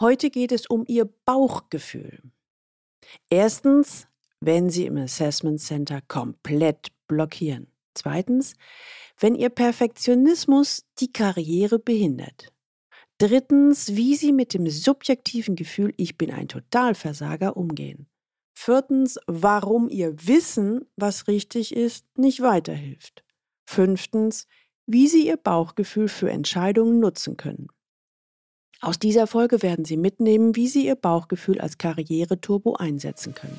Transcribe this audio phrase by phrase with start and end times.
[0.00, 2.20] Heute geht es um Ihr Bauchgefühl.
[3.30, 4.08] Erstens,
[4.40, 7.68] wenn Sie im Assessment Center komplett blockieren.
[7.94, 8.54] Zweitens,
[9.20, 12.52] wenn Ihr Perfektionismus die Karriere behindert.
[13.18, 18.08] Drittens, wie Sie mit dem subjektiven Gefühl Ich bin ein Totalversager umgehen.
[18.52, 23.24] Viertens, warum Ihr Wissen, was richtig ist, nicht weiterhilft.
[23.64, 24.48] Fünftens,
[24.86, 27.68] wie Sie Ihr Bauchgefühl für Entscheidungen nutzen können.
[28.84, 33.58] Aus dieser Folge werden Sie mitnehmen, wie Sie Ihr Bauchgefühl als Karriereturbo einsetzen können.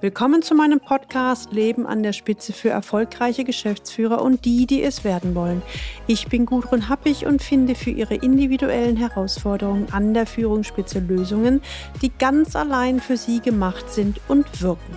[0.00, 5.04] Willkommen zu meinem Podcast Leben an der Spitze für erfolgreiche Geschäftsführer und die, die es
[5.04, 5.62] werden wollen.
[6.08, 11.62] Ich bin Gudrun Happig und finde für Ihre individuellen Herausforderungen an der Führungsspitze Lösungen,
[12.02, 14.96] die ganz allein für Sie gemacht sind und wirken.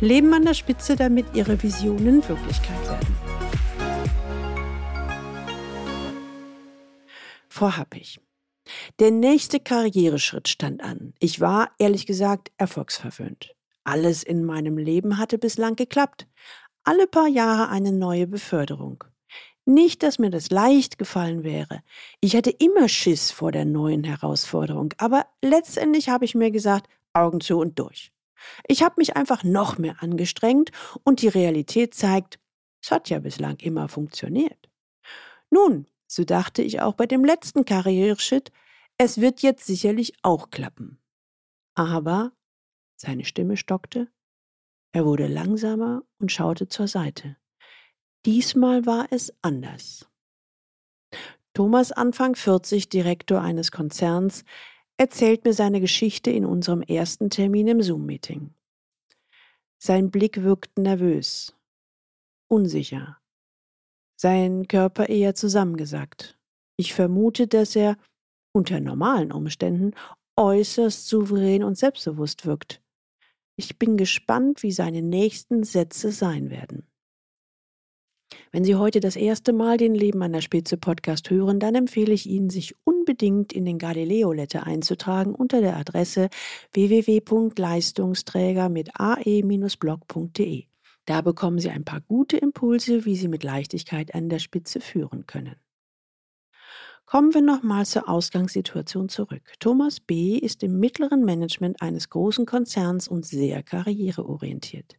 [0.00, 3.41] Leben an der Spitze, damit Ihre Visionen Wirklichkeit werden.
[7.62, 8.20] Frau Happig.
[8.98, 11.14] Der nächste Karriereschritt stand an.
[11.20, 13.54] Ich war, ehrlich gesagt, erfolgsverwöhnt.
[13.84, 16.26] Alles in meinem Leben hatte bislang geklappt.
[16.82, 19.04] Alle paar Jahre eine neue Beförderung.
[19.64, 21.84] Nicht, dass mir das leicht gefallen wäre.
[22.20, 27.40] Ich hatte immer Schiss vor der neuen Herausforderung, aber letztendlich habe ich mir gesagt, Augen
[27.40, 28.10] zu und durch.
[28.66, 30.72] Ich habe mich einfach noch mehr angestrengt
[31.04, 32.40] und die Realität zeigt,
[32.82, 34.68] es hat ja bislang immer funktioniert.
[35.48, 38.52] Nun, so dachte ich auch bei dem letzten Karriereschritt,
[38.98, 41.00] es wird jetzt sicherlich auch klappen.
[41.74, 42.32] Aber
[42.96, 44.08] seine Stimme stockte.
[44.92, 47.38] Er wurde langsamer und schaute zur Seite.
[48.26, 50.06] Diesmal war es anders.
[51.54, 54.44] Thomas Anfang 40, Direktor eines Konzerns,
[54.98, 58.52] erzählt mir seine Geschichte in unserem ersten Termin im Zoom-Meeting.
[59.78, 61.56] Sein Blick wirkt nervös,
[62.48, 63.21] unsicher,
[64.22, 66.38] sein Körper eher zusammengesackt.
[66.78, 67.96] Ich vermute, dass er
[68.54, 69.92] unter normalen Umständen
[70.38, 72.80] äußerst souverän und selbstbewusst wirkt.
[73.56, 76.86] Ich bin gespannt, wie seine nächsten Sätze sein werden.
[78.50, 82.14] Wenn Sie heute das erste Mal den Leben an der Spitze Podcast hören, dann empfehle
[82.14, 86.28] ich Ihnen, sich unbedingt in den Galileo Letter einzutragen unter der Adresse
[86.72, 90.66] www.leistungsträger mit ae-blog.de.
[91.04, 95.26] Da bekommen Sie ein paar gute Impulse, wie Sie mit Leichtigkeit an der Spitze führen
[95.26, 95.56] können.
[97.04, 99.42] Kommen wir nochmal zur Ausgangssituation zurück.
[99.58, 100.38] Thomas B.
[100.38, 104.96] ist im mittleren Management eines großen Konzerns und sehr karriereorientiert.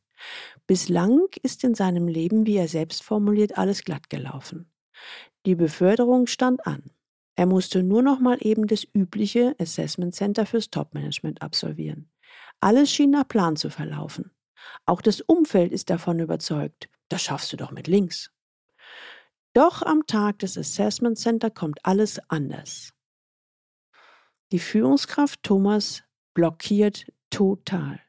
[0.67, 4.69] Bislang ist in seinem Leben, wie er selbst formuliert, alles glatt gelaufen.
[5.45, 6.91] Die Beförderung stand an.
[7.35, 12.11] Er musste nur noch mal eben das übliche Assessment Center fürs Topmanagement absolvieren.
[12.59, 14.32] Alles schien nach Plan zu verlaufen.
[14.85, 16.89] Auch das Umfeld ist davon überzeugt.
[17.09, 18.31] Das schaffst du doch mit links.
[19.53, 22.93] Doch am Tag des Assessment Center kommt alles anders.
[24.51, 26.03] Die Führungskraft Thomas
[26.33, 27.99] blockiert total.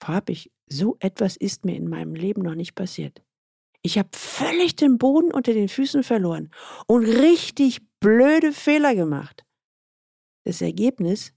[0.00, 3.22] Frag ich, so etwas ist mir in meinem Leben noch nicht passiert.
[3.82, 6.50] Ich habe völlig den Boden unter den Füßen verloren
[6.86, 9.44] und richtig blöde Fehler gemacht.
[10.44, 11.32] Das Ergebnis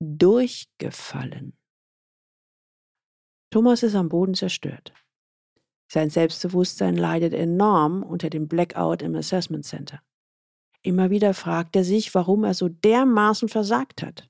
[0.00, 1.56] durchgefallen.
[3.54, 4.92] Thomas ist am Boden zerstört.
[5.86, 10.02] Sein Selbstbewusstsein leidet enorm unter dem Blackout im Assessment Center.
[10.82, 14.28] Immer wieder fragt er sich, warum er so dermaßen versagt hat.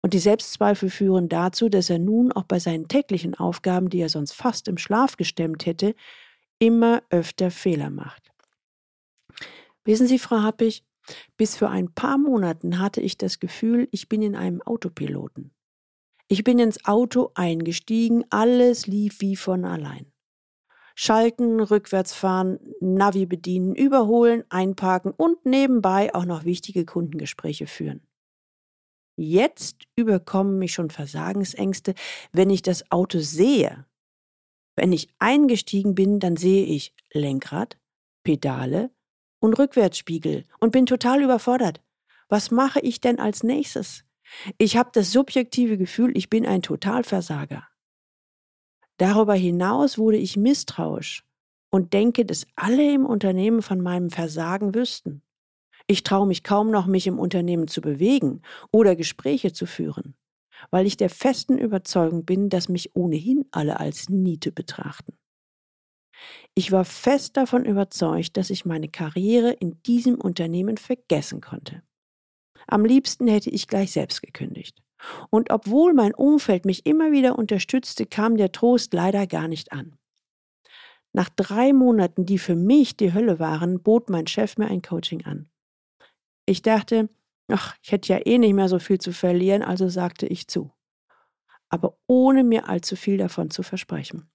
[0.00, 4.08] Und die Selbstzweifel führen dazu, dass er nun auch bei seinen täglichen Aufgaben, die er
[4.08, 5.94] sonst fast im Schlaf gestemmt hätte,
[6.58, 8.32] immer öfter Fehler macht.
[9.84, 10.82] Wissen Sie, Frau Happig,
[11.36, 15.52] bis vor ein paar Monaten hatte ich das Gefühl, ich bin in einem Autopiloten.
[16.32, 20.12] Ich bin ins Auto eingestiegen, alles lief wie von allein.
[20.94, 28.06] Schalten, rückwärts fahren, Navi bedienen, überholen, einparken und nebenbei auch noch wichtige Kundengespräche führen.
[29.16, 31.94] Jetzt überkommen mich schon Versagensängste,
[32.30, 33.84] wenn ich das Auto sehe.
[34.76, 37.76] Wenn ich eingestiegen bin, dann sehe ich Lenkrad,
[38.22, 38.92] Pedale
[39.40, 41.82] und Rückwärtsspiegel und bin total überfordert.
[42.28, 44.04] Was mache ich denn als nächstes?
[44.58, 47.66] Ich habe das subjektive Gefühl, ich bin ein Totalversager.
[48.98, 51.24] Darüber hinaus wurde ich misstrauisch
[51.70, 55.22] und denke, dass alle im Unternehmen von meinem Versagen wüssten.
[55.86, 60.14] Ich traue mich kaum noch, mich im Unternehmen zu bewegen oder Gespräche zu führen,
[60.70, 65.14] weil ich der festen Überzeugung bin, dass mich ohnehin alle als Niete betrachten.
[66.54, 71.82] Ich war fest davon überzeugt, dass ich meine Karriere in diesem Unternehmen vergessen konnte.
[72.70, 74.80] Am liebsten hätte ich gleich selbst gekündigt.
[75.28, 79.98] Und obwohl mein Umfeld mich immer wieder unterstützte, kam der Trost leider gar nicht an.
[81.12, 85.24] Nach drei Monaten, die für mich die Hölle waren, bot mein Chef mir ein Coaching
[85.24, 85.50] an.
[86.46, 87.08] Ich dachte,
[87.48, 90.70] ach, ich hätte ja eh nicht mehr so viel zu verlieren, also sagte ich zu.
[91.70, 94.30] Aber ohne mir allzu viel davon zu versprechen.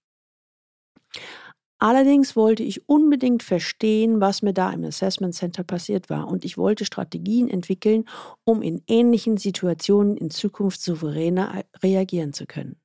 [1.78, 6.58] Allerdings wollte ich unbedingt verstehen, was mir da im Assessment Center passiert war und ich
[6.58, 8.06] wollte Strategien entwickeln,
[8.46, 12.80] um in ähnlichen Situationen in Zukunft souveräner reagieren zu können.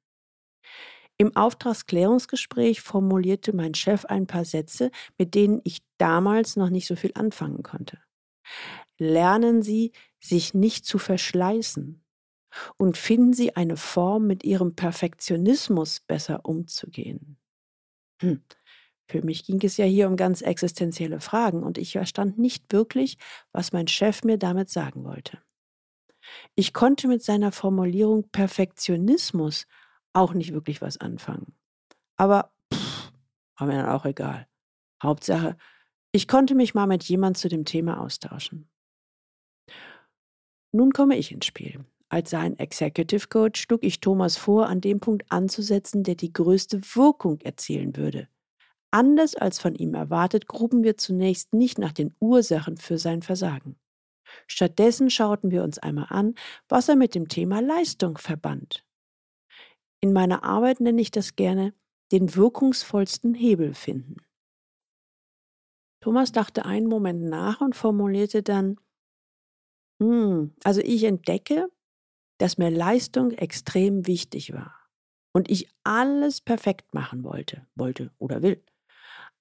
[1.18, 6.96] Im Auftragsklärungsgespräch formulierte mein Chef ein paar Sätze, mit denen ich damals noch nicht so
[6.96, 7.98] viel anfangen konnte.
[8.98, 12.02] Lernen Sie, sich nicht zu verschleißen
[12.76, 17.38] und finden Sie eine Form, mit Ihrem Perfektionismus besser umzugehen.
[18.22, 18.42] Hm.
[19.10, 23.18] Für mich ging es ja hier um ganz existenzielle Fragen und ich verstand nicht wirklich,
[23.50, 25.42] was mein Chef mir damit sagen wollte.
[26.54, 29.66] Ich konnte mit seiner Formulierung Perfektionismus
[30.12, 31.56] auch nicht wirklich was anfangen.
[32.18, 33.10] Aber pff,
[33.56, 34.46] war mir dann auch egal.
[35.02, 35.56] Hauptsache,
[36.12, 38.70] ich konnte mich mal mit jemand zu dem Thema austauschen.
[40.70, 41.84] Nun komme ich ins Spiel.
[42.10, 46.80] Als sein Executive Coach schlug ich Thomas vor, an dem Punkt anzusetzen, der die größte
[46.94, 48.28] Wirkung erzielen würde.
[48.90, 53.78] Anders als von ihm erwartet, gruben wir zunächst nicht nach den Ursachen für sein Versagen.
[54.46, 56.34] Stattdessen schauten wir uns einmal an,
[56.68, 58.84] was er mit dem Thema Leistung verband.
[60.00, 61.74] In meiner Arbeit nenne ich das gerne
[62.12, 64.16] den wirkungsvollsten Hebel finden.
[66.02, 68.80] Thomas dachte einen Moment nach und formulierte dann,
[70.02, 71.68] hm, also ich entdecke,
[72.38, 74.74] dass mir Leistung extrem wichtig war
[75.34, 78.64] und ich alles perfekt machen wollte, wollte oder will.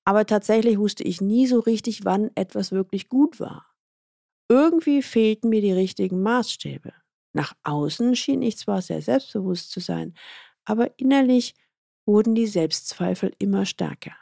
[0.10, 3.68] Aber tatsächlich wusste ich nie so richtig, wann etwas wirklich gut war.
[4.50, 6.94] Irgendwie fehlten mir die richtigen Maßstäbe.
[7.32, 10.16] Nach außen schien ich zwar sehr selbstbewusst zu sein,
[10.66, 11.54] aber innerlich
[12.08, 14.16] wurden die Selbstzweifel immer stärker.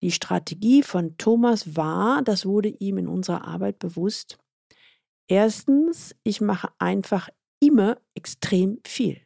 [0.00, 4.38] Die Strategie von Thomas war, das wurde ihm in unserer Arbeit bewusst,
[5.26, 9.20] erstens, ich mache einfach immer extrem viel.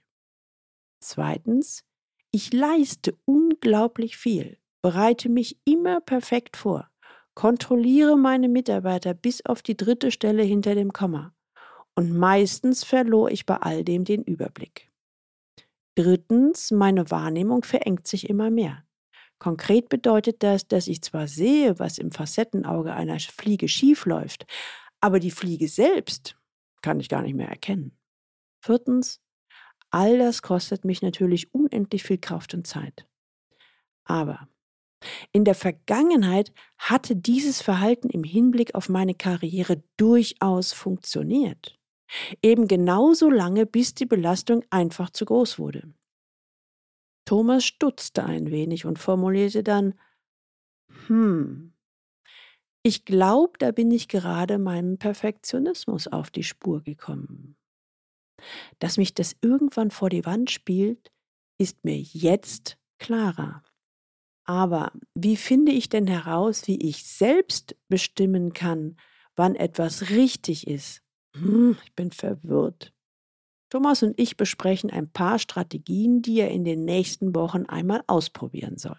[1.05, 1.85] Zweitens,
[2.31, 6.91] ich leiste unglaublich viel bereite mich immer perfekt vor,
[7.35, 11.35] kontrolliere meine Mitarbeiter bis auf die dritte Stelle hinter dem Komma.
[11.95, 14.91] Und meistens verlor ich bei all dem den Überblick.
[15.97, 18.85] Drittens, meine Wahrnehmung verengt sich immer mehr.
[19.39, 24.47] Konkret bedeutet das, dass ich zwar sehe, was im Facettenauge einer Fliege schiefläuft,
[25.01, 26.37] aber die Fliege selbst
[26.83, 27.99] kann ich gar nicht mehr erkennen.
[28.63, 29.21] Viertens,
[29.91, 33.07] all das kostet mich natürlich unendlich viel Kraft und Zeit.
[34.05, 34.49] Aber
[35.33, 41.79] in der Vergangenheit hatte dieses Verhalten im Hinblick auf meine Karriere durchaus funktioniert.
[42.43, 45.95] Eben genauso lange, bis die Belastung einfach zu groß wurde.
[47.25, 49.95] Thomas stutzte ein wenig und formulierte dann,
[51.07, 51.73] hm,
[52.83, 57.57] ich glaube, da bin ich gerade meinem Perfektionismus auf die Spur gekommen.
[58.79, 61.13] Dass mich das irgendwann vor die Wand spielt,
[61.59, 63.63] ist mir jetzt klarer.
[64.45, 68.97] Aber wie finde ich denn heraus, wie ich selbst bestimmen kann,
[69.37, 71.03] wann etwas richtig ist?
[71.37, 72.93] Hm, ich bin verwirrt.
[73.71, 78.79] Thomas und ich besprechen ein paar Strategien, die er in den nächsten Wochen einmal ausprobieren
[78.79, 78.99] soll.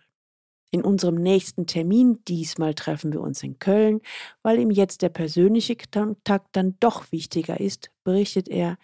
[0.74, 4.00] In unserem nächsten Termin, diesmal treffen wir uns in Köln,
[4.42, 8.78] weil ihm jetzt der persönliche Kontakt dann doch wichtiger ist, berichtet er.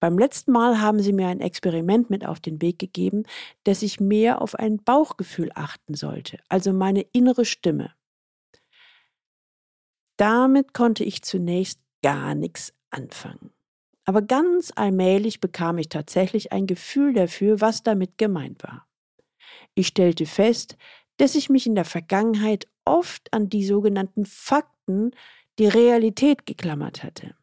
[0.00, 3.22] Beim letzten Mal haben sie mir ein Experiment mit auf den Weg gegeben,
[3.64, 7.94] dass ich mehr auf ein Bauchgefühl achten sollte, also meine innere Stimme.
[10.18, 13.50] Damit konnte ich zunächst gar nichts anfangen.
[14.04, 18.86] Aber ganz allmählich bekam ich tatsächlich ein Gefühl dafür, was damit gemeint war.
[19.74, 20.76] Ich stellte fest,
[21.20, 25.10] dass ich mich in der Vergangenheit oft an die sogenannten Fakten,
[25.58, 27.36] die Realität geklammert hatte.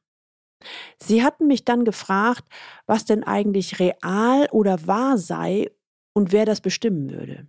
[1.00, 2.44] Sie hatten mich dann gefragt,
[2.88, 5.70] was denn eigentlich real oder wahr sei
[6.14, 7.48] und wer das bestimmen würde.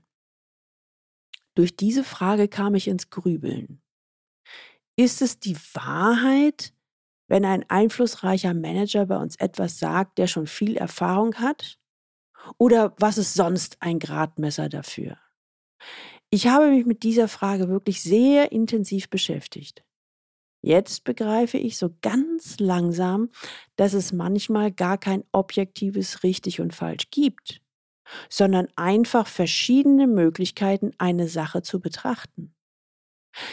[1.55, 3.81] Durch diese Frage kam ich ins Grübeln.
[4.97, 6.75] Ist es die Wahrheit,
[7.29, 11.79] wenn ein einflussreicher Manager bei uns etwas sagt, der schon viel Erfahrung hat?
[12.59, 15.17] Oder was ist sonst ein Gradmesser dafür?
[16.31, 19.83] Ich habe mich mit dieser Frage wirklich sehr intensiv beschäftigt.
[20.61, 23.31] Jetzt begreife ich so ganz langsam,
[23.77, 27.63] dass es manchmal gar kein objektives richtig und falsch gibt,
[28.29, 32.55] sondern einfach verschiedene Möglichkeiten, eine Sache zu betrachten.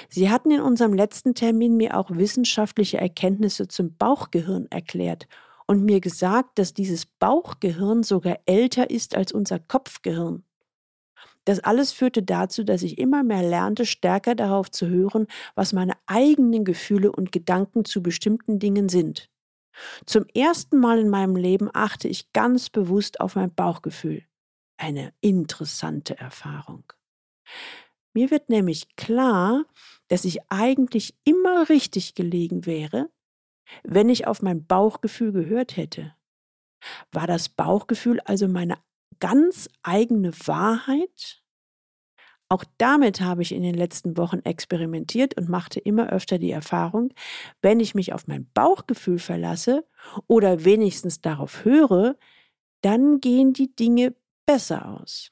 [0.10, 5.27] Sie hatten in unserem letzten Termin mir auch wissenschaftliche Erkenntnisse zum Bauchgehirn erklärt
[5.67, 10.44] und mir gesagt, dass dieses Bauchgehirn sogar älter ist als unser Kopfgehirn.
[11.46, 15.94] Das alles führte dazu, dass ich immer mehr lernte, stärker darauf zu hören, was meine
[16.08, 19.30] eigenen Gefühle und Gedanken zu bestimmten Dingen sind.
[20.06, 24.24] Zum ersten Mal in meinem Leben achte ich ganz bewusst auf mein Bauchgefühl.
[24.78, 26.84] Eine interessante Erfahrung.
[28.14, 29.66] Mir wird nämlich klar,
[30.08, 33.10] dass ich eigentlich immer richtig gelegen wäre,
[33.84, 36.16] wenn ich auf mein Bauchgefühl gehört hätte.
[37.12, 38.78] War das Bauchgefühl also meine
[39.19, 41.41] ganz eigene Wahrheit?
[42.48, 47.12] Auch damit habe ich in den letzten Wochen experimentiert und machte immer öfter die Erfahrung,
[47.62, 49.88] wenn ich mich auf mein Bauchgefühl verlasse
[50.27, 52.15] oder wenigstens darauf höre,
[52.81, 55.31] dann gehen die Dinge besser aus.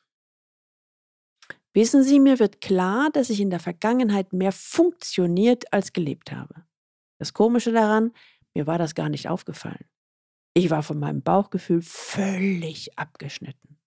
[1.73, 6.65] Wissen Sie, mir wird klar, dass ich in der Vergangenheit mehr funktioniert als gelebt habe.
[7.19, 8.11] Das Komische daran,
[8.55, 9.85] mir war das gar nicht aufgefallen.
[10.53, 13.79] Ich war von meinem Bauchgefühl völlig abgeschnitten.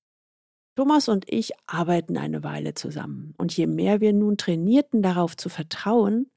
[0.74, 5.48] Thomas und ich arbeiten eine Weile zusammen und je mehr wir nun trainierten darauf zu
[5.48, 6.30] vertrauen,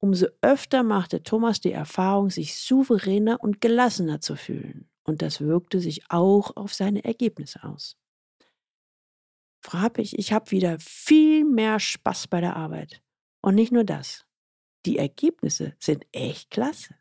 [0.00, 5.80] umso öfter machte Thomas die Erfahrung, sich souveräner und gelassener zu fühlen und das wirkte
[5.80, 7.96] sich auch auf seine Ergebnisse aus.
[9.60, 13.02] Frau Happig, ich habe wieder viel mehr Spaß bei der Arbeit.
[13.40, 14.24] Und nicht nur das.
[14.86, 16.97] Die Ergebnisse sind echt klasse.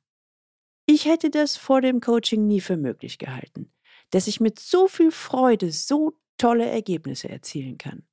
[0.90, 3.74] Ich hätte das vor dem Coaching nie für möglich gehalten,
[4.12, 8.08] dass ich mit so viel Freude so tolle Ergebnisse erzielen kann.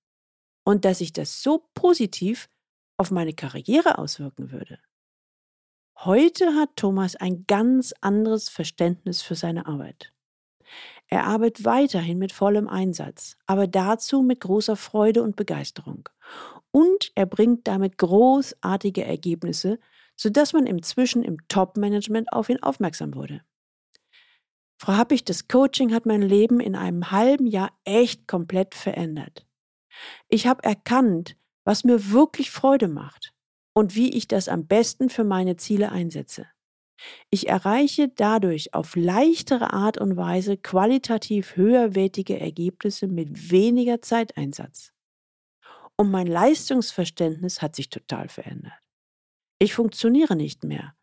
[0.65, 2.49] Und dass sich das so positiv
[2.97, 4.81] auf meine Karriere auswirken würde.
[5.99, 10.13] Heute hat Thomas ein ganz anderes Verständnis für seine Arbeit.
[11.07, 16.09] Er arbeitet weiterhin mit vollem Einsatz, aber dazu mit großer Freude und Begeisterung.
[16.73, 19.79] Und er bringt damit großartige Ergebnisse,
[20.17, 23.43] sodass man inzwischen im Top-Management auf ihn aufmerksam wurde.
[24.79, 29.47] Frau Happig, das Coaching hat mein Leben in einem halben Jahr echt komplett verändert.
[30.29, 33.33] Ich habe erkannt, was mir wirklich Freude macht
[33.75, 36.47] und wie ich das am besten für meine Ziele einsetze.
[37.31, 44.93] Ich erreiche dadurch auf leichtere Art und Weise qualitativ höherwertige Ergebnisse mit weniger Zeiteinsatz.
[45.97, 48.84] Und mein Leistungsverständnis hat sich total verändert.
[49.59, 50.95] Ich funktioniere nicht mehr,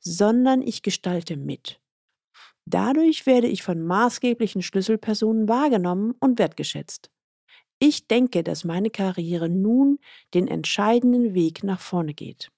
[0.00, 1.80] sondern ich gestalte mit.
[2.64, 7.10] Dadurch werde ich von maßgeblichen Schlüsselpersonen wahrgenommen und wertgeschätzt.
[7.78, 9.98] Ich denke, dass meine Karriere nun
[10.34, 12.50] den entscheidenden Weg nach vorne geht.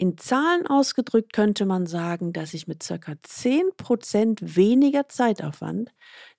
[0.00, 2.94] In Zahlen ausgedrückt könnte man sagen, dass ich mit ca.
[2.94, 5.92] 10% weniger Zeitaufwand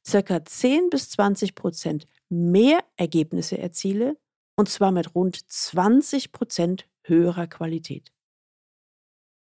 [0.10, 0.46] ca.
[0.46, 4.16] 10 bis 20% mehr Ergebnisse erziele
[4.56, 8.14] und zwar mit rund 20% höherer Qualität.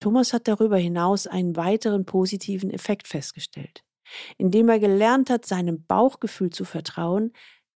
[0.01, 3.85] Thomas hat darüber hinaus einen weiteren positiven Effekt festgestellt.
[4.39, 7.33] Indem er gelernt hat, seinem Bauchgefühl zu vertrauen,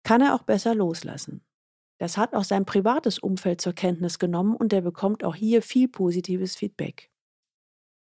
[0.04, 1.44] kann er auch besser loslassen.
[2.00, 5.90] Das hat auch sein privates Umfeld zur Kenntnis genommen und er bekommt auch hier viel
[5.90, 7.12] positives Feedback.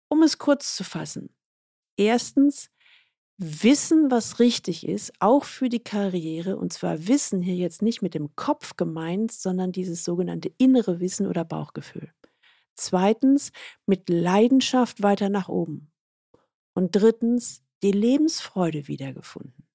[0.10, 1.34] Um es kurz zu fassen.
[1.98, 2.70] Erstens,
[3.38, 6.58] wissen, was richtig ist, auch für die Karriere.
[6.58, 11.28] Und zwar Wissen hier jetzt nicht mit dem Kopf gemeint, sondern dieses sogenannte innere Wissen
[11.28, 12.12] oder Bauchgefühl.
[12.76, 13.52] Zweitens,
[13.86, 15.92] mit Leidenschaft weiter nach oben.
[16.74, 19.68] Und drittens, die Lebensfreude wiedergefunden.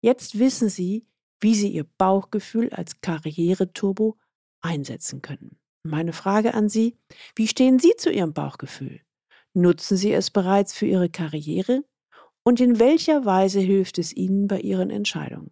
[0.00, 1.06] Jetzt wissen Sie,
[1.40, 4.18] wie Sie Ihr Bauchgefühl als Karriereturbo
[4.60, 5.58] einsetzen können.
[5.82, 6.96] Meine Frage an Sie,
[7.34, 9.00] wie stehen Sie zu Ihrem Bauchgefühl?
[9.54, 11.84] Nutzen Sie es bereits für Ihre Karriere?
[12.42, 15.50] Und in welcher Weise hilft es Ihnen bei Ihren Entscheidungen?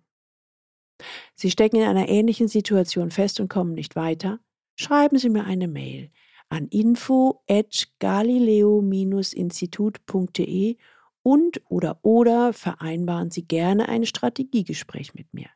[1.35, 4.41] Sie stecken in einer ähnlichen Situation fest und kommen nicht weiter?
[4.77, 6.11] Schreiben Sie mir eine Mail
[6.49, 10.77] an info at galileo-institut.de
[11.23, 15.49] und oder oder vereinbaren Sie gerne ein Strategiegespräch mit mir.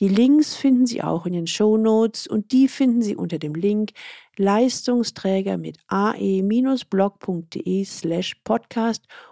[0.00, 3.54] Die Links finden Sie auch in den Show Notes und die finden Sie unter dem
[3.54, 3.92] Link
[4.36, 9.04] Leistungsträger mit ae-blog.de slash podcast